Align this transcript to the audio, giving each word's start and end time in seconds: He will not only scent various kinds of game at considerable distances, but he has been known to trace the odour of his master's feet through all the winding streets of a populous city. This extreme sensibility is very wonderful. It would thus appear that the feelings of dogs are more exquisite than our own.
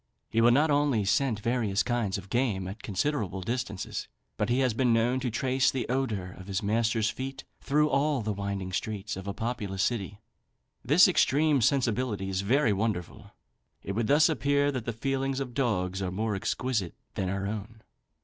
He 0.31 0.41
will 0.41 0.49
not 0.49 0.71
only 0.71 1.05
scent 1.05 1.41
various 1.41 1.83
kinds 1.83 2.17
of 2.17 2.31
game 2.31 2.67
at 2.67 2.81
considerable 2.81 3.41
distances, 3.41 4.07
but 4.35 4.49
he 4.49 4.57
has 4.61 4.73
been 4.73 4.91
known 4.91 5.19
to 5.19 5.29
trace 5.29 5.69
the 5.69 5.87
odour 5.89 6.31
of 6.39 6.47
his 6.47 6.63
master's 6.63 7.11
feet 7.11 7.43
through 7.59 7.87
all 7.87 8.21
the 8.23 8.33
winding 8.33 8.73
streets 8.73 9.15
of 9.15 9.27
a 9.27 9.33
populous 9.35 9.83
city. 9.83 10.17
This 10.83 11.07
extreme 11.07 11.61
sensibility 11.61 12.29
is 12.29 12.41
very 12.41 12.73
wonderful. 12.73 13.29
It 13.83 13.91
would 13.91 14.07
thus 14.07 14.27
appear 14.27 14.71
that 14.71 14.85
the 14.85 14.91
feelings 14.91 15.39
of 15.39 15.53
dogs 15.53 16.01
are 16.01 16.09
more 16.11 16.33
exquisite 16.33 16.95
than 17.13 17.29
our 17.29 17.45
own. 17.45 17.83